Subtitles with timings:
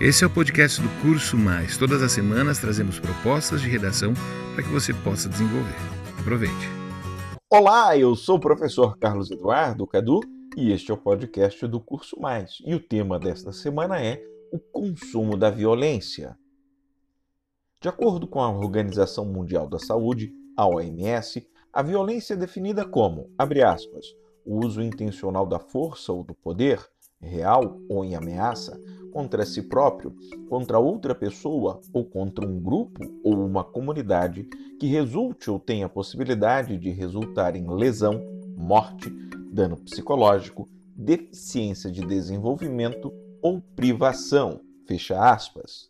[0.00, 1.78] Esse é o podcast do Curso Mais.
[1.78, 4.12] Todas as semanas trazemos propostas de redação
[4.52, 5.76] para que você possa desenvolver.
[6.18, 6.68] Aproveite.
[7.48, 10.18] Olá, eu sou o professor Carlos Eduardo Cadu
[10.56, 12.58] e este é o podcast do Curso Mais.
[12.66, 14.20] E o tema desta semana é
[14.52, 16.36] o consumo da violência.
[17.80, 23.32] De acordo com a Organização Mundial da Saúde, a OMS, a violência é definida como,
[23.38, 24.06] abre aspas,
[24.44, 26.84] o uso intencional da força ou do poder,
[27.20, 28.78] real ou em ameaça,
[29.14, 30.12] contra si próprio,
[30.48, 34.42] contra outra pessoa ou contra um grupo ou uma comunidade
[34.80, 38.20] que resulte ou tenha possibilidade de resultar em lesão,
[38.56, 39.08] morte,
[39.52, 44.60] dano psicológico, deficiência de desenvolvimento ou privação.
[44.84, 45.88] Fecha aspas.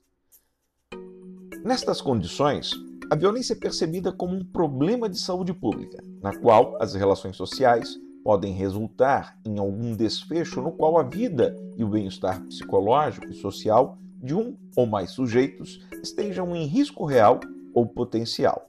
[1.64, 2.72] Nestas condições,
[3.10, 7.98] a violência é percebida como um problema de saúde pública, na qual as relações sociais,
[8.24, 13.98] podem resultar em algum desfecho no qual a vida e o bem-estar psicológico e social
[14.22, 17.38] de um ou mais sujeitos estejam em risco real
[17.74, 18.66] ou potencial.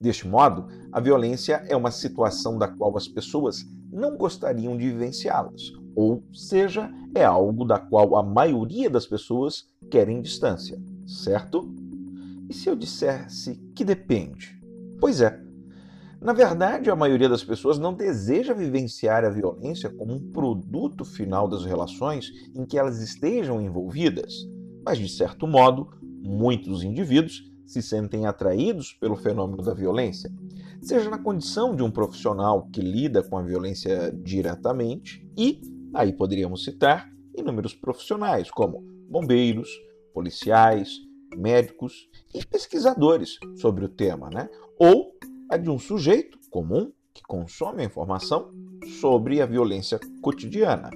[0.00, 5.72] Deste modo, a violência é uma situação da qual as pessoas não gostariam de vivenciá-las,
[5.94, 11.72] ou seja, é algo da qual a maioria das pessoas querem distância, certo?
[12.50, 14.60] E se eu dissesse que depende?
[14.98, 15.40] Pois é,
[16.24, 21.46] na verdade, a maioria das pessoas não deseja vivenciar a violência como um produto final
[21.46, 24.32] das relações em que elas estejam envolvidas,
[24.82, 30.32] mas de certo modo, muitos indivíduos se sentem atraídos pelo fenômeno da violência,
[30.80, 35.60] seja na condição de um profissional que lida com a violência diretamente e,
[35.92, 39.68] aí poderíamos citar, inúmeros profissionais como bombeiros,
[40.14, 41.00] policiais,
[41.36, 44.48] médicos e pesquisadores sobre o tema, né?
[44.78, 45.12] ou
[45.50, 48.50] a de um sujeito comum que consome a informação
[49.00, 50.90] sobre a violência cotidiana.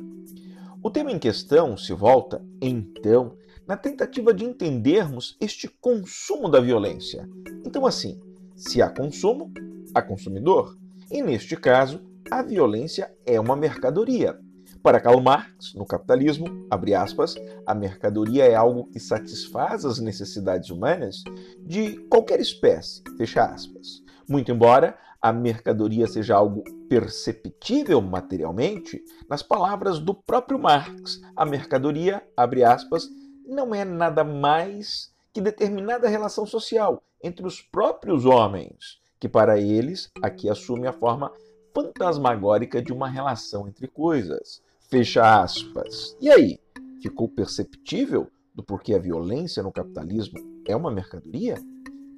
[0.83, 7.29] O tema em questão se volta, então, na tentativa de entendermos este consumo da violência.
[7.67, 8.21] Então, assim,
[8.57, 9.53] se há consumo,
[9.95, 10.77] há consumidor.
[11.11, 14.39] E neste caso, a violência é uma mercadoria.
[14.83, 17.35] Para Karl Marx, no capitalismo, abre aspas,
[17.67, 21.23] a mercadoria é algo que satisfaz as necessidades humanas
[21.61, 24.03] de qualquer espécie, fecha aspas.
[24.29, 32.23] Muito embora a mercadoria seja algo perceptível materialmente, nas palavras do próprio Marx, a mercadoria,
[32.37, 33.09] abre aspas,
[33.47, 40.11] não é nada mais que determinada relação social entre os próprios homens, que para eles
[40.23, 41.33] aqui assume a forma
[41.75, 44.63] fantasmagórica de uma relação entre coisas.
[44.89, 46.17] Fecha aspas.
[46.21, 46.61] E aí,
[47.03, 51.57] ficou perceptível do porquê a violência no capitalismo é uma mercadoria?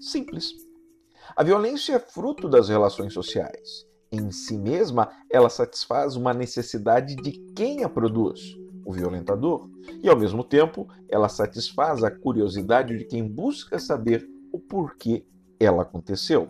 [0.01, 0.70] Simples.
[1.37, 3.87] A violência é fruto das relações sociais.
[4.13, 9.69] Em si mesma, ela satisfaz uma necessidade de quem a produz, o violentador,
[10.03, 15.25] e ao mesmo tempo, ela satisfaz a curiosidade de quem busca saber o porquê
[15.61, 16.49] ela aconteceu.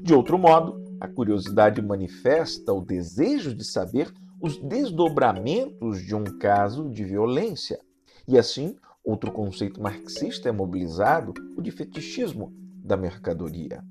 [0.00, 6.88] De outro modo, a curiosidade manifesta o desejo de saber os desdobramentos de um caso
[6.88, 7.78] de violência.
[8.26, 13.84] E assim, outro conceito marxista é mobilizado, o de fetichismo da mercadoria.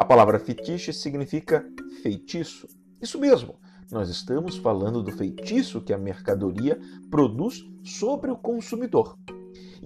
[0.00, 1.62] A palavra fetiche significa
[2.02, 2.66] feitiço.
[3.02, 3.56] Isso mesmo,
[3.92, 6.80] nós estamos falando do feitiço que a mercadoria
[7.10, 9.18] produz sobre o consumidor.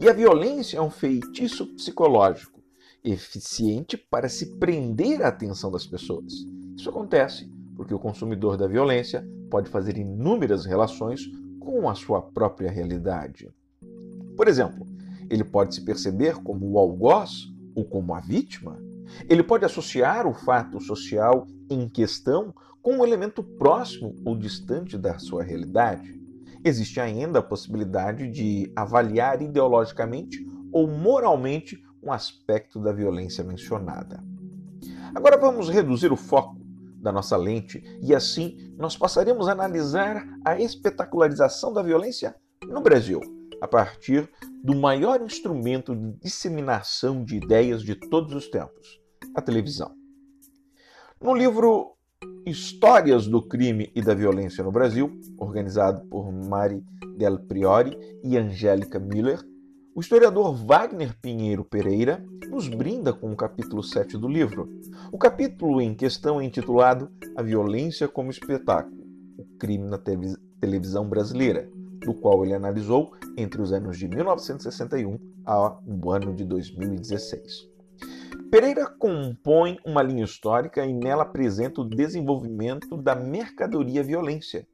[0.00, 2.62] E a violência é um feitiço psicológico,
[3.02, 6.32] eficiente para se prender a atenção das pessoas.
[6.76, 12.70] Isso acontece porque o consumidor da violência pode fazer inúmeras relações com a sua própria
[12.70, 13.52] realidade.
[14.36, 14.86] Por exemplo,
[15.28, 18.78] ele pode se perceber como o algoz ou como a vítima
[19.28, 25.18] ele pode associar o fato social em questão com um elemento próximo ou distante da
[25.18, 26.20] sua realidade.
[26.62, 34.22] Existe ainda a possibilidade de avaliar ideologicamente ou moralmente um aspecto da violência mencionada.
[35.14, 36.58] Agora vamos reduzir o foco
[37.00, 42.34] da nossa lente e assim nós passaremos a analisar a espetacularização da violência
[42.66, 43.20] no Brasil,
[43.60, 44.28] a partir
[44.64, 48.98] do maior instrumento de disseminação de ideias de todos os tempos,
[49.36, 49.92] a televisão.
[51.20, 51.98] No livro
[52.46, 56.82] Histórias do Crime e da Violência no Brasil, organizado por Mari
[57.14, 57.94] Del Priori
[58.24, 59.38] e Angélica Miller,
[59.94, 64.66] o historiador Wagner Pinheiro Pereira nos brinda com o capítulo 7 do livro.
[65.12, 69.04] O capítulo em questão é intitulado A Violência como Espetáculo,
[69.36, 70.00] o crime na
[70.58, 71.68] televisão brasileira,
[72.00, 75.82] do qual ele analisou entre os anos de 1961 ao
[76.12, 77.68] ano de 2016.
[78.50, 84.66] Pereira compõe uma linha histórica e nela apresenta o desenvolvimento da mercadoria violência,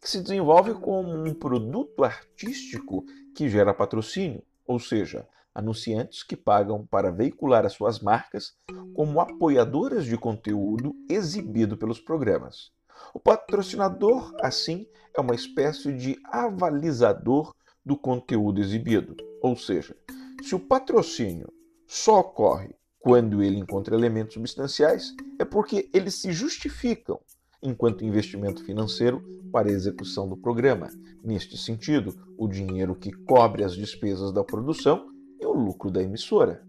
[0.00, 3.04] que se desenvolve como um produto artístico
[3.34, 8.56] que gera patrocínio, ou seja, anunciantes que pagam para veicular as suas marcas
[8.94, 12.72] como apoiadoras de conteúdo exibido pelos programas.
[13.14, 14.86] O patrocinador, assim,
[15.16, 17.54] é uma espécie de avalizador
[17.88, 19.96] do conteúdo exibido, ou seja,
[20.42, 21.50] se o patrocínio
[21.86, 27.18] só ocorre quando ele encontra elementos substanciais, é porque eles se justificam
[27.62, 30.90] enquanto investimento financeiro para a execução do programa.
[31.24, 35.08] Neste sentido, o dinheiro que cobre as despesas da produção
[35.40, 36.62] e o lucro da emissora.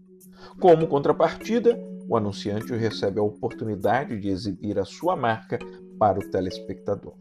[0.58, 1.78] Como contrapartida,
[2.08, 5.58] o anunciante recebe a oportunidade de exibir a sua marca
[5.98, 7.12] para o telespectador.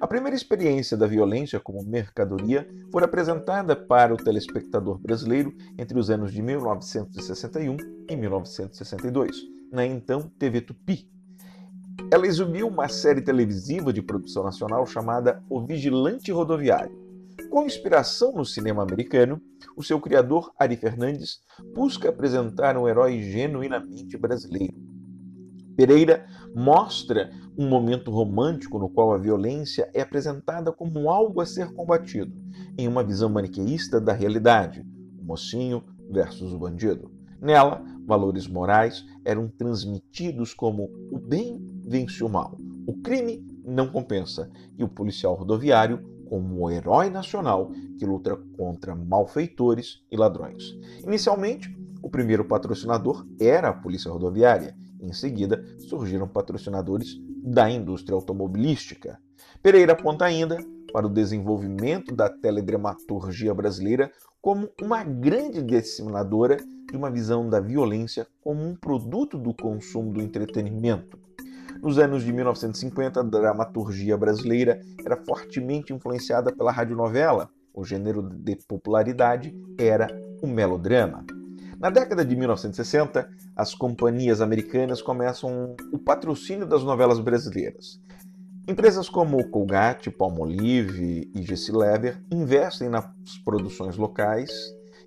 [0.00, 6.08] A primeira experiência da violência como mercadoria foi apresentada para o telespectador brasileiro entre os
[6.08, 7.76] anos de 1961
[8.08, 9.36] e 1962,
[9.72, 11.10] na então TV Tupi.
[12.12, 16.96] Ela exibiu uma série televisiva de produção nacional chamada O Vigilante Rodoviário.
[17.50, 19.42] Com inspiração no cinema americano,
[19.76, 21.40] o seu criador, Ari Fernandes,
[21.74, 24.87] busca apresentar um herói genuinamente brasileiro
[25.78, 31.72] Pereira mostra um momento romântico no qual a violência é apresentada como algo a ser
[31.72, 32.34] combatido,
[32.76, 34.84] em uma visão maniqueísta da realidade,
[35.20, 37.12] o mocinho versus o bandido.
[37.40, 44.50] Nela, valores morais eram transmitidos como o bem vence o mal, o crime não compensa,
[44.76, 50.76] e o policial rodoviário como o herói nacional que luta contra malfeitores e ladrões.
[51.04, 59.18] Inicialmente, o primeiro patrocinador era a Polícia Rodoviária, em seguida, surgiram patrocinadores da indústria automobilística.
[59.62, 60.58] Pereira aponta ainda
[60.92, 64.10] para o desenvolvimento da teledramaturgia brasileira
[64.40, 70.22] como uma grande disseminadora de uma visão da violência como um produto do consumo do
[70.22, 71.18] entretenimento.
[71.82, 77.50] Nos anos de 1950, a dramaturgia brasileira era fortemente influenciada pela radionovela.
[77.72, 80.08] O gênero de popularidade era
[80.42, 81.24] o melodrama.
[81.78, 88.00] Na década de 1960, as companhias americanas começam o patrocínio das novelas brasileiras.
[88.68, 93.06] Empresas como Colgate, Palmolive e Gessi Lever investem nas
[93.44, 94.50] produções locais,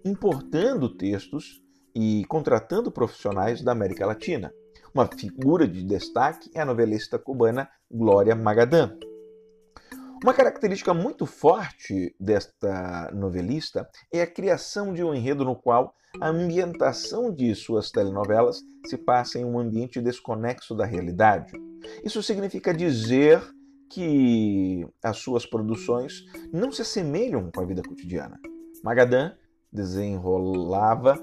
[0.05, 1.61] importando textos
[1.93, 4.53] e contratando profissionais da América Latina.
[4.95, 8.91] Uma figura de destaque é a novelista cubana Glória Magadã.
[10.23, 16.29] Uma característica muito forte desta novelista é a criação de um enredo no qual a
[16.29, 21.53] ambientação de suas telenovelas se passa em um ambiente desconexo da realidade.
[22.03, 23.41] Isso significa dizer
[23.89, 28.39] que as suas produções não se assemelham com a vida cotidiana.
[28.83, 29.31] Magadã
[29.73, 31.17] desenrolava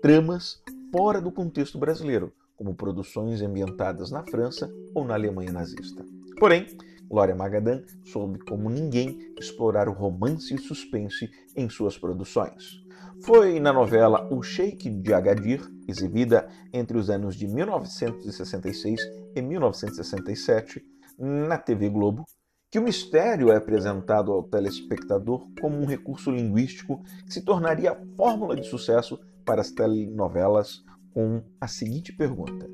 [0.00, 0.62] tramas
[0.92, 6.04] fora do contexto brasileiro, como produções ambientadas na França ou na Alemanha nazista.
[6.38, 6.68] Porém,
[7.14, 12.84] Glória Magadã soube como ninguém explorar o romance e suspense em suas produções.
[13.22, 19.00] Foi na novela O Sheik de Agadir, exibida entre os anos de 1966
[19.32, 20.84] e 1967
[21.16, 22.24] na TV Globo,
[22.68, 28.16] que o mistério é apresentado ao telespectador como um recurso linguístico que se tornaria a
[28.16, 30.82] fórmula de sucesso para as telenovelas
[31.12, 32.68] com a seguinte pergunta: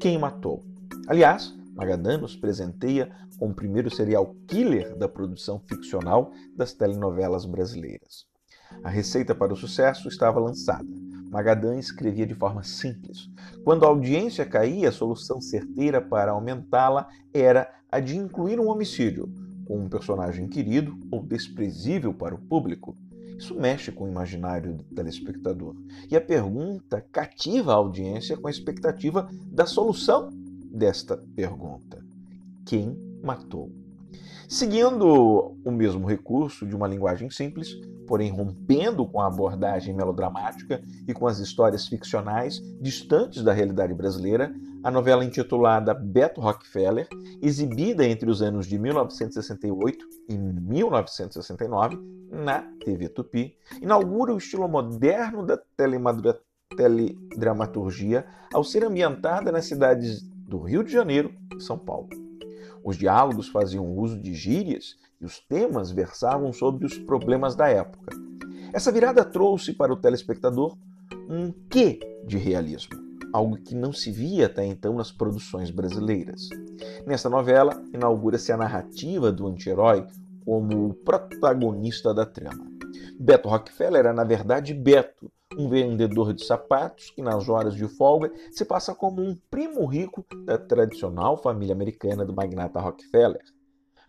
[0.00, 0.64] Quem matou?
[1.06, 3.08] Aliás, Magadan nos presenteia
[3.38, 8.26] com o primeiro serial killer da produção ficcional das telenovelas brasileiras.
[8.82, 10.88] A receita para o sucesso estava lançada.
[11.30, 13.30] Magadan escrevia de forma simples.
[13.62, 19.32] Quando a audiência caía, a solução certeira para aumentá-la era a de incluir um homicídio,
[19.64, 22.96] com um personagem querido ou desprezível para o público.
[23.38, 25.76] Isso mexe com o imaginário do telespectador.
[26.10, 32.04] E a pergunta cativa a audiência com a expectativa da solução desta pergunta:
[32.66, 33.70] quem matou?
[34.48, 41.12] Seguindo o mesmo recurso de uma linguagem simples, porém rompendo com a abordagem melodramática e
[41.12, 44.50] com as histórias ficcionais distantes da realidade brasileira,
[44.82, 47.06] a novela intitulada Beto Rockefeller,
[47.42, 51.98] exibida entre os anos de 1968 e 1969
[52.30, 55.60] na TV Tupi, inaugura o estilo moderno da
[56.76, 62.08] teledramaturgia ao ser ambientada nas cidades do Rio de Janeiro e São Paulo.
[62.82, 68.16] Os diálogos faziam uso de gírias e os temas versavam sobre os problemas da época.
[68.72, 70.76] Essa virada trouxe para o telespectador
[71.28, 72.96] um quê de realismo,
[73.32, 76.48] algo que não se via até então nas produções brasileiras.
[77.06, 80.06] Nesta novela, inaugura-se a narrativa do anti-herói
[80.44, 82.66] como o protagonista da trama.
[83.20, 88.30] Beto Rockefeller era, na verdade, Beto, um vendedor de sapatos que, nas horas de folga,
[88.50, 93.42] se passa como um primo rico da tradicional família americana do magnata Rockefeller.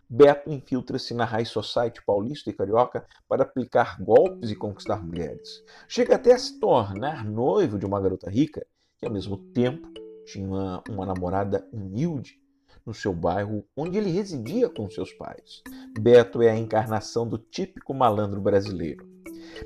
[0.08, 5.62] Beto infiltra-se na high society paulista e carioca para aplicar golpes e conquistar mulheres.
[5.88, 8.66] Chega até a se tornar noivo de uma garota rica
[8.98, 9.88] que, ao mesmo tempo,
[10.26, 12.40] tinha uma, namorada humilde
[12.84, 15.62] no seu bairro onde ele residia com seus pais.
[15.98, 19.08] Beto é a encarnação do típico malandro brasileiro.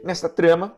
[0.03, 0.77] Nesta trama,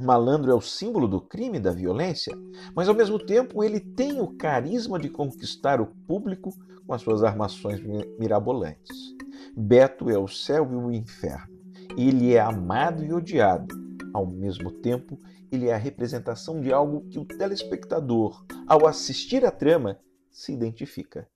[0.00, 2.36] malandro é o símbolo do crime da violência,
[2.74, 6.50] mas ao mesmo tempo ele tem o carisma de conquistar o público
[6.86, 7.80] com as suas armações
[8.18, 9.14] mirabolantes.
[9.56, 11.54] Beto é o céu e o inferno.
[11.96, 13.74] Ele é amado e odiado.
[14.12, 15.18] Ao mesmo tempo,
[15.50, 19.98] ele é a representação de algo que o telespectador, ao assistir a trama,
[20.30, 21.28] se identifica.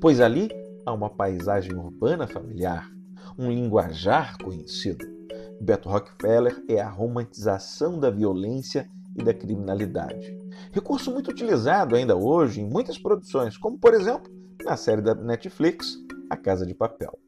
[0.00, 0.50] Pois ali
[0.84, 2.90] há uma paisagem urbana familiar,
[3.38, 5.23] um linguajar conhecido
[5.60, 10.36] Beto Rockefeller é a romantização da violência e da criminalidade.
[10.72, 14.32] Recurso muito utilizado ainda hoje em muitas produções, como por exemplo
[14.64, 15.96] na série da Netflix
[16.28, 17.18] A Casa de Papel.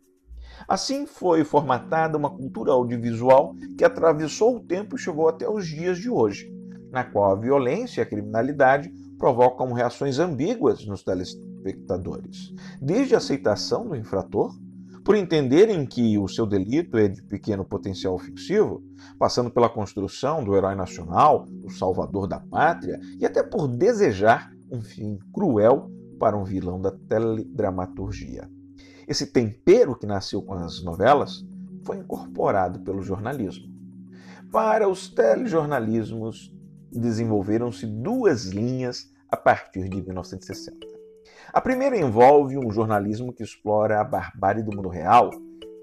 [0.69, 5.99] Assim foi formatada uma cultura audiovisual que atravessou o tempo e chegou até os dias
[5.99, 6.51] de hoje,
[6.91, 13.87] na qual a violência e a criminalidade provocam reações ambíguas nos telespectadores, desde a aceitação
[13.89, 14.55] do infrator
[15.07, 18.83] por entenderem que o seu delito é de pequeno potencial ofensivo,
[19.17, 24.83] passando pela construção do herói nacional, o salvador da pátria, e até por desejar um
[24.83, 28.51] fim cruel para um vilão da teledramaturgia.
[29.07, 31.47] Esse tempero que nasceu com as novelas
[31.85, 33.73] foi incorporado pelo jornalismo.
[34.51, 36.53] Para os telejornalismos,
[36.91, 40.96] desenvolveram-se duas linhas a partir de 1960.
[41.53, 45.31] A primeira envolve um jornalismo que explora a barbárie do mundo real.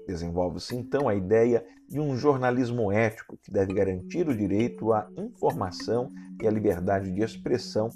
[0.06, 6.08] Desenvolve-se então a ideia de um jornalismo ético que deve garantir o direito à informação
[6.42, 7.88] e à liberdade de expressão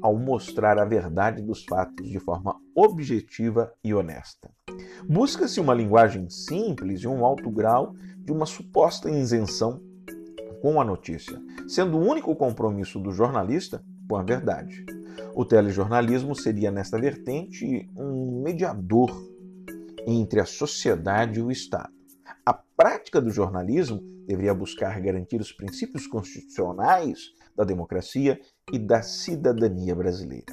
[0.00, 4.50] ao mostrar a verdade dos fatos de forma objetiva e honesta.
[5.08, 9.80] Busca-se uma linguagem simples e um alto grau de uma suposta isenção
[10.60, 13.82] com a notícia, sendo o único compromisso do jornalista
[14.12, 14.84] com a verdade.
[15.34, 19.10] O telejornalismo seria, nesta vertente, um mediador
[20.06, 21.90] entre a sociedade e o Estado.
[22.44, 28.38] A prática do jornalismo deveria buscar garantir os princípios constitucionais da democracia
[28.70, 30.52] e da cidadania brasileira.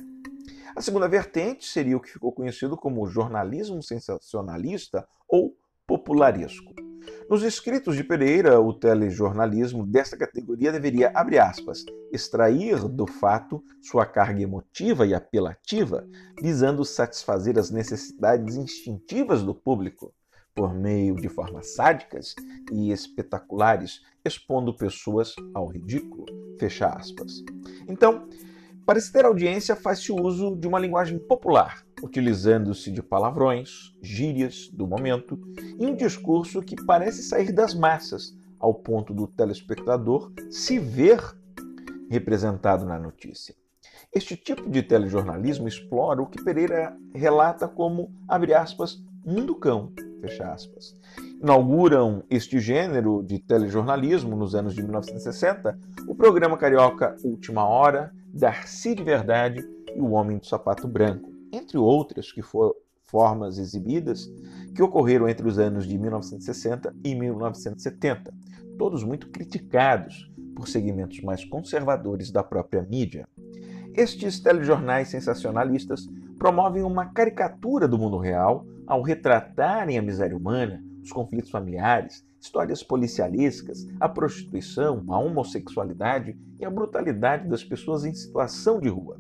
[0.74, 5.54] A segunda vertente seria o que ficou conhecido como jornalismo sensacionalista ou
[5.86, 6.89] popularesco.
[7.30, 14.06] Nos escritos de Pereira, o telejornalismo desta categoria deveria, abre aspas, extrair do fato sua
[14.06, 16.08] carga emotiva e apelativa,
[16.42, 20.14] visando satisfazer as necessidades instintivas do público,
[20.56, 22.36] por meio de formas sádicas
[22.72, 26.26] e espetaculares, expondo pessoas ao ridículo.
[26.60, 27.44] Fecha aspas.
[27.88, 28.28] Então,
[28.86, 34.88] para se ter audiência, faz-se uso de uma linguagem popular, utilizando-se de palavrões, gírias do
[34.88, 35.40] momento
[35.80, 41.22] e um discurso que parece sair das massas, ao ponto do telespectador se ver
[42.10, 43.56] representado na notícia.
[44.14, 50.52] Este tipo de telejornalismo explora o que Pereira relata como, abre aspas, mundo cão, fecha
[50.52, 50.98] aspas.
[51.42, 58.96] Inauguram este gênero de telejornalismo nos anos de 1960 o programa carioca Última Hora, Darcy
[58.96, 59.64] de Verdade
[59.96, 62.76] e O Homem do Sapato Branco, entre outras que foram
[63.06, 64.32] formas exibidas
[64.76, 68.34] que ocorreram entre os anos de 1960 e 1970,
[68.78, 73.28] todos muito criticados por segmentos mais conservadores da própria mídia.
[73.96, 81.12] Estes telejornais sensacionalistas promovem uma caricatura do mundo real ao retratarem a miséria humana, os
[81.12, 88.80] conflitos familiares, histórias policialescas, a prostituição, a homossexualidade e a brutalidade das pessoas em situação
[88.80, 89.20] de rua.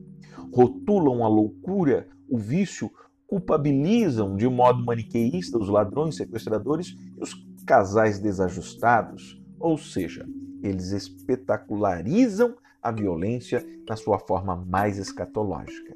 [0.53, 2.91] Rotulam a loucura, o vício,
[3.27, 7.33] culpabilizam de modo maniqueísta os ladrões, sequestradores e os
[7.65, 10.25] casais desajustados, ou seja,
[10.63, 15.93] eles espetacularizam a violência na sua forma mais escatológica.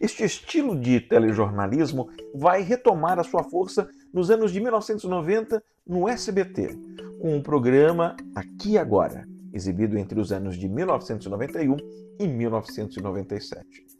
[0.00, 6.78] Este estilo de telejornalismo vai retomar a sua força nos anos de 1990 no SBT,
[7.20, 11.76] com o programa Aqui Agora, exibido entre os anos de 1991
[12.18, 13.99] e 1997.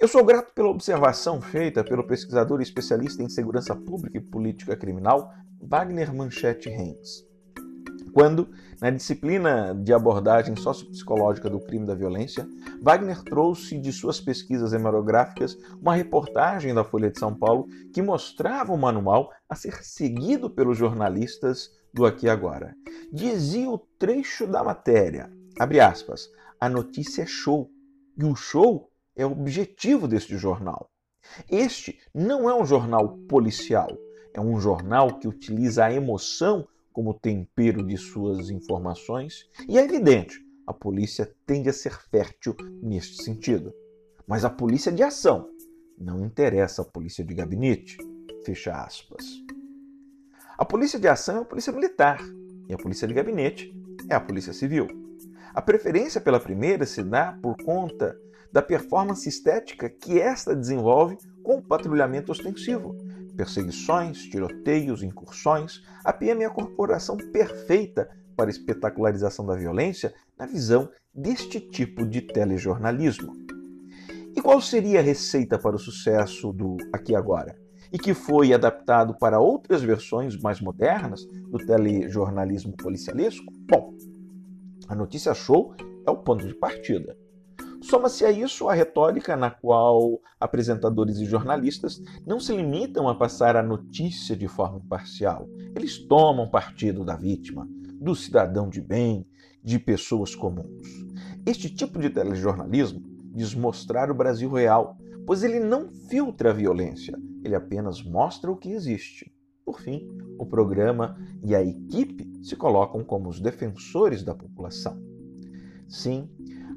[0.00, 4.76] Eu sou grato pela observação feita pelo pesquisador e especialista em segurança pública e política
[4.76, 7.28] criminal Wagner Manchete Reins
[8.18, 8.48] quando,
[8.80, 12.48] na disciplina de abordagem sociopsicológica do crime da violência,
[12.82, 18.72] Wagner trouxe de suas pesquisas hemerográficas uma reportagem da Folha de São Paulo que mostrava
[18.72, 22.74] o manual a ser seguido pelos jornalistas do Aqui Agora.
[23.12, 26.28] Dizia o trecho da matéria, abre aspas,
[26.60, 27.70] a notícia é show,
[28.18, 30.88] e o show é o objetivo deste jornal.
[31.50, 33.90] Este não é um jornal policial,
[34.32, 40.38] É um jornal que utiliza a emoção como tempero de suas informações e é evidente,
[40.64, 43.74] a polícia tende a ser fértil neste sentido.
[44.26, 45.48] Mas a polícia de ação
[45.98, 47.96] não interessa a polícia de gabinete.
[48.44, 49.24] Fecha aspas.
[50.56, 52.20] A polícia de ação é a polícia militar
[52.68, 53.74] e a polícia de gabinete
[54.08, 54.86] é a polícia civil.
[55.52, 58.16] A preferência pela primeira se dá por conta
[58.52, 62.96] da performance estética que esta desenvolve com o patrulhamento ostensivo.
[63.36, 70.46] Perseguições, tiroteios, incursões, a PM é a corporação perfeita para a espetacularização da violência na
[70.46, 73.32] visão deste tipo de telejornalismo.
[74.36, 77.56] E qual seria a receita para o sucesso do Aqui Agora?
[77.92, 83.52] E que foi adaptado para outras versões mais modernas do telejornalismo policialesco?
[83.68, 83.94] Bom,
[84.86, 85.74] a notícia show
[86.06, 87.16] é o ponto de partida.
[87.80, 93.56] Soma-se a isso a retórica na qual apresentadores e jornalistas não se limitam a passar
[93.56, 95.48] a notícia de forma imparcial.
[95.74, 97.68] Eles tomam partido da vítima,
[98.00, 99.26] do cidadão de bem,
[99.62, 101.06] de pessoas comuns.
[101.46, 103.00] Este tipo de telejornalismo
[103.34, 108.56] diz mostrar o Brasil real, pois ele não filtra a violência, ele apenas mostra o
[108.56, 109.32] que existe.
[109.64, 110.08] Por fim,
[110.38, 114.98] o programa e a equipe se colocam como os defensores da população.
[115.86, 116.28] Sim,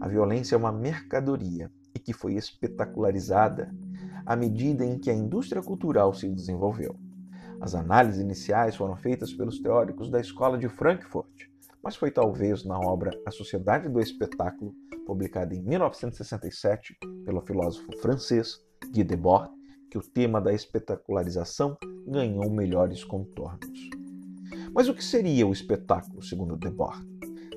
[0.01, 3.71] a violência é uma mercadoria e que foi espetacularizada
[4.25, 6.99] à medida em que a indústria cultural se desenvolveu.
[7.61, 11.45] As análises iniciais foram feitas pelos teóricos da Escola de Frankfurt,
[11.83, 14.73] mas foi talvez na obra A Sociedade do Espetáculo,
[15.05, 18.59] publicada em 1967 pelo filósofo francês
[18.91, 19.51] Guy Debord,
[19.91, 21.77] que o tema da espetacularização
[22.07, 23.89] ganhou melhores contornos.
[24.73, 27.05] Mas o que seria o espetáculo, segundo Debord?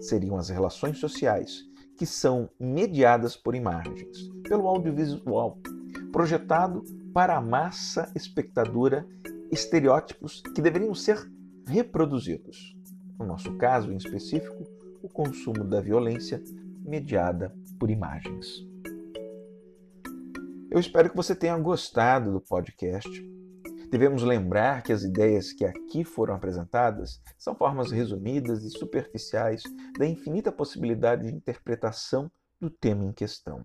[0.02, 5.58] Seriam as relações sociais que são mediadas por imagens, pelo audiovisual,
[6.12, 6.82] projetado
[7.12, 9.06] para a massa espectadora
[9.50, 11.18] estereótipos que deveriam ser
[11.66, 12.76] reproduzidos.
[13.18, 14.64] No nosso caso em específico,
[15.02, 16.42] o consumo da violência
[16.84, 18.66] mediada por imagens.
[20.70, 23.08] Eu espero que você tenha gostado do podcast.
[23.94, 29.62] Devemos lembrar que as ideias que aqui foram apresentadas são formas resumidas e superficiais
[29.96, 32.28] da infinita possibilidade de interpretação
[32.60, 33.64] do tema em questão.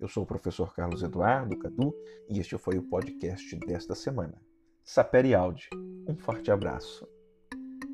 [0.00, 1.94] Eu sou o professor Carlos Eduardo Cadu
[2.28, 4.34] e este foi o podcast desta semana.
[4.82, 5.68] Sapere Audi.
[6.04, 7.06] Um forte abraço.